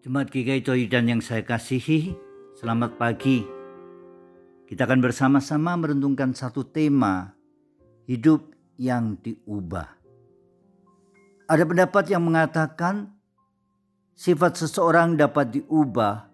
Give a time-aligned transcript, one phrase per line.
[0.00, 2.16] Jemaat GKI dan yang saya kasihi,
[2.56, 3.44] selamat pagi.
[4.64, 7.36] Kita akan bersama-sama merenungkan satu tema,
[8.08, 8.48] hidup
[8.80, 9.92] yang diubah.
[11.44, 13.12] Ada pendapat yang mengatakan
[14.16, 16.32] sifat seseorang dapat diubah,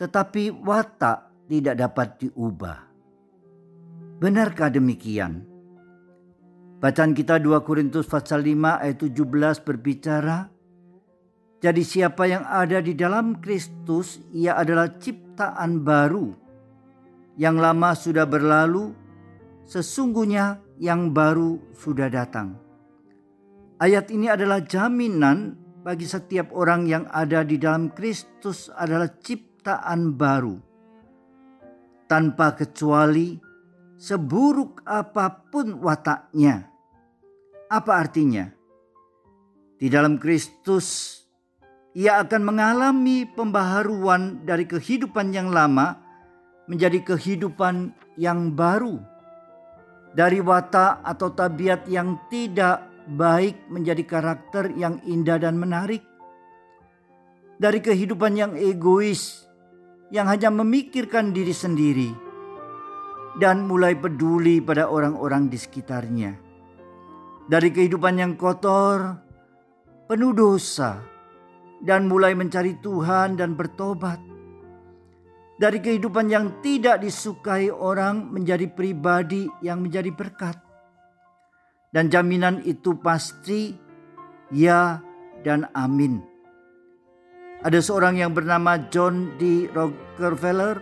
[0.00, 2.88] tetapi watak tidak dapat diubah.
[4.16, 5.44] Benarkah demikian?
[6.80, 10.56] Bacaan kita 2 Korintus pasal 5 ayat 17 berbicara,
[11.58, 16.30] jadi siapa yang ada di dalam Kristus, ia adalah ciptaan baru.
[17.34, 18.94] Yang lama sudah berlalu,
[19.66, 22.54] sesungguhnya yang baru sudah datang.
[23.82, 30.54] Ayat ini adalah jaminan bagi setiap orang yang ada di dalam Kristus adalah ciptaan baru.
[32.06, 33.34] Tanpa kecuali
[33.98, 36.70] seburuk apa pun wataknya.
[37.66, 38.46] Apa artinya?
[39.78, 41.18] Di dalam Kristus
[41.96, 45.96] ia akan mengalami pembaharuan dari kehidupan yang lama
[46.68, 49.00] menjadi kehidupan yang baru.
[50.12, 56.04] Dari watak atau tabiat yang tidak baik menjadi karakter yang indah dan menarik.
[57.58, 59.48] Dari kehidupan yang egois,
[60.12, 62.10] yang hanya memikirkan diri sendiri,
[63.40, 66.32] dan mulai peduli pada orang-orang di sekitarnya.
[67.48, 69.16] Dari kehidupan yang kotor,
[70.06, 71.00] penuh dosa,
[71.82, 74.18] dan mulai mencari Tuhan dan bertobat.
[75.58, 80.54] Dari kehidupan yang tidak disukai orang menjadi pribadi yang menjadi berkat.
[81.90, 83.74] Dan jaminan itu pasti
[84.54, 85.02] ya
[85.42, 86.22] dan amin.
[87.58, 89.66] Ada seorang yang bernama John D.
[89.74, 90.78] Rockefeller.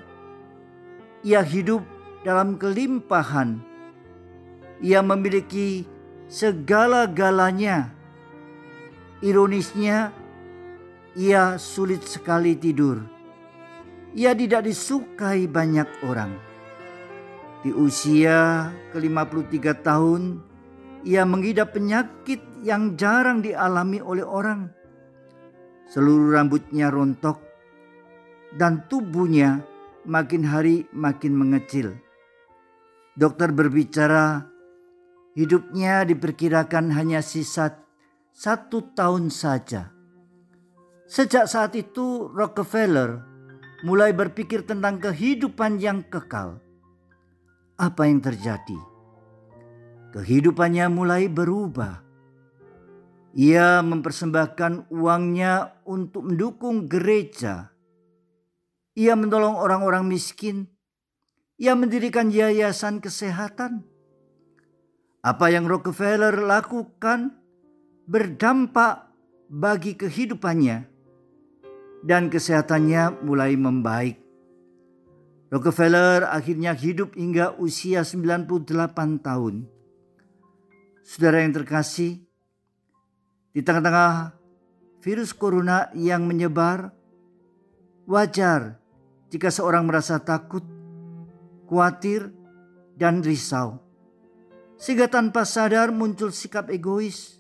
[1.25, 1.81] Ia hidup
[2.21, 3.65] dalam kelimpahan.
[4.85, 5.89] Ia memiliki
[6.29, 7.97] segala-galanya.
[9.25, 10.13] Ironisnya,
[11.17, 13.01] ia sulit sekali tidur.
[14.13, 16.37] Ia tidak disukai banyak orang.
[17.65, 20.23] Di usia ke-53 tahun,
[21.09, 24.69] ia mengidap penyakit yang jarang dialami oleh orang.
[25.89, 27.41] Seluruh rambutnya rontok
[28.61, 29.65] dan tubuhnya
[30.05, 31.97] makin hari makin mengecil.
[33.17, 34.45] Dokter berbicara,
[35.33, 37.81] hidupnya diperkirakan hanya sisa
[38.37, 39.96] satu tahun saja.
[41.07, 43.23] Sejak saat itu Rockefeller
[43.87, 46.59] mulai berpikir tentang kehidupan yang kekal.
[47.79, 48.75] Apa yang terjadi?
[50.11, 52.03] Kehidupannya mulai berubah.
[53.39, 57.71] Ia mempersembahkan uangnya untuk mendukung gereja.
[58.99, 60.67] Ia menolong orang-orang miskin.
[61.63, 63.87] Ia mendirikan yayasan kesehatan.
[65.23, 67.39] Apa yang Rockefeller lakukan
[68.11, 69.07] berdampak
[69.47, 70.96] bagi kehidupannya
[72.07, 74.23] dan kesehatannya mulai membaik.
[75.51, 78.47] Rockefeller akhirnya hidup hingga usia 98
[79.23, 79.67] tahun.
[81.03, 82.23] Saudara yang terkasih,
[83.55, 84.35] di tengah-tengah
[85.03, 86.95] virus corona yang menyebar,
[88.11, 88.79] wajar
[89.31, 90.67] jika seorang merasa takut,
[91.71, 92.31] khawatir,
[92.99, 93.83] dan risau.
[94.79, 97.39] Sehingga tanpa sadar muncul sikap egois,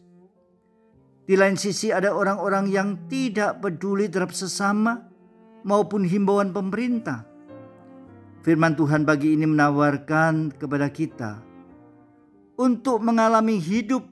[1.26, 5.10] di lain sisi ada orang-orang yang tidak peduli terhadap sesama
[5.66, 7.26] maupun himbauan pemerintah.
[8.47, 11.42] Firman Tuhan bagi ini menawarkan kepada kita
[12.54, 14.06] untuk mengalami hidup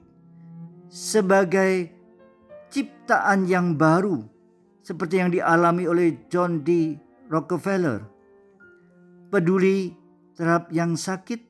[0.91, 1.87] sebagai
[2.67, 4.19] ciptaan yang baru
[4.83, 6.99] seperti yang dialami oleh John D.
[7.31, 8.05] Rockefeller.
[9.31, 9.95] Peduli
[10.35, 11.41] terhadap yang sakit,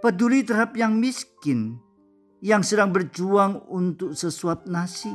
[0.00, 1.78] peduli terhadap yang miskin,
[2.40, 5.12] yang sedang berjuang untuk sesuap nasi.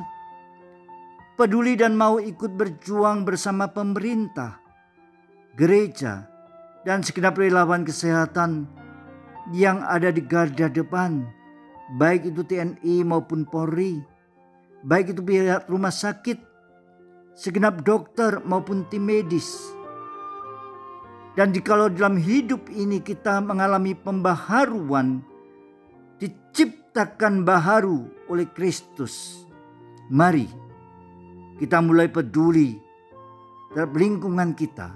[1.36, 4.62] Peduli dan mau ikut berjuang bersama pemerintah,
[5.58, 6.32] gereja,
[6.88, 8.70] dan segenap relawan kesehatan
[9.52, 11.28] yang ada di garda depan,
[12.00, 14.00] baik itu TNI maupun Polri,
[14.86, 16.40] baik itu pihak rumah sakit,
[17.36, 19.76] segenap dokter maupun tim medis.
[21.36, 25.20] Dan jikalau dalam hidup ini kita mengalami pembaharuan,
[26.96, 29.44] diciptakan baharu oleh Kristus.
[30.08, 30.48] Mari
[31.60, 32.80] kita mulai peduli
[33.68, 34.96] terhadap lingkungan kita,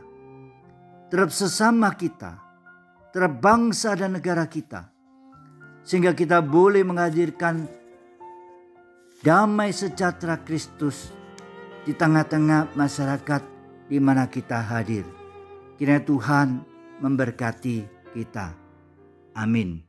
[1.12, 2.40] terhadap sesama kita,
[3.12, 4.88] terhadap bangsa dan negara kita.
[5.84, 7.68] Sehingga kita boleh menghadirkan
[9.20, 11.12] damai sejahtera Kristus
[11.84, 13.44] di tengah-tengah masyarakat
[13.92, 15.04] di mana kita hadir.
[15.76, 16.64] Kiranya Tuhan
[17.04, 17.84] memberkati
[18.16, 18.56] kita.
[19.36, 19.89] Amin.